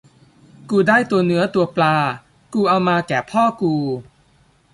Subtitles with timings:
[0.69, 1.95] กูได้ตัวเนื้อตัวปลา
[2.53, 3.73] กูเอามาแก่พ่อกู